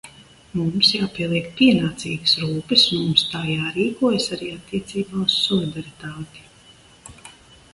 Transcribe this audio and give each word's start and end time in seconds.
Mums 0.59 0.87
jāpieliek 0.99 1.49
pienācīgas 1.59 2.33
rūpes 2.45 2.85
un 2.95 3.03
mums 3.03 3.25
tā 3.35 3.41
jārīkojas 3.49 4.25
arī 4.39 4.49
attiecībā 4.55 5.23
uz 5.27 5.37
solidaritāti. 5.43 6.49